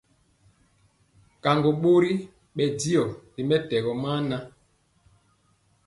Kaŋgo 1.43 1.69
bori 1.81 2.11
bɛ 2.55 2.63
diɔgɔ 2.79 3.13
ri 3.35 3.41
mɛtɛgɔ 3.49 3.91
maa 4.03 4.19
nan. 4.29 4.43